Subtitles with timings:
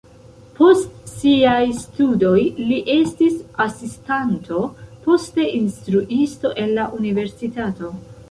[0.59, 2.37] Post siaj studoj
[2.69, 3.35] li estis
[3.67, 4.63] asistanto,
[5.05, 7.93] poste instruisto en la universitato.